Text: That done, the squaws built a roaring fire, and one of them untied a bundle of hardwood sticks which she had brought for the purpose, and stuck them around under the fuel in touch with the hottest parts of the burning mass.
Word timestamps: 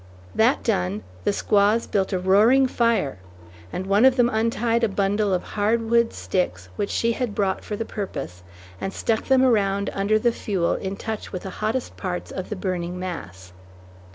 That 0.33 0.63
done, 0.63 1.03
the 1.25 1.31
squaws 1.31 1.85
built 1.85 2.11
a 2.11 2.17
roaring 2.17 2.65
fire, 2.65 3.19
and 3.71 3.85
one 3.85 4.03
of 4.03 4.15
them 4.15 4.29
untied 4.31 4.83
a 4.83 4.87
bundle 4.89 5.31
of 5.31 5.43
hardwood 5.43 6.11
sticks 6.11 6.69
which 6.75 6.89
she 6.89 7.11
had 7.11 7.35
brought 7.35 7.63
for 7.63 7.75
the 7.75 7.85
purpose, 7.85 8.41
and 8.81 8.91
stuck 8.93 9.25
them 9.25 9.43
around 9.43 9.91
under 9.93 10.17
the 10.17 10.31
fuel 10.31 10.73
in 10.73 10.95
touch 10.97 11.31
with 11.31 11.43
the 11.43 11.51
hottest 11.61 11.97
parts 11.97 12.31
of 12.31 12.49
the 12.49 12.55
burning 12.55 12.97
mass. 12.99 13.53